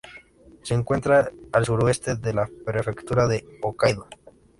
[0.63, 4.07] Se encuentra al suroeste de la prefectura de Hokkaido.